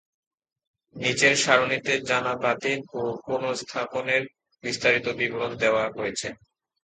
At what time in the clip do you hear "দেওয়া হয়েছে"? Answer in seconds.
5.63-6.27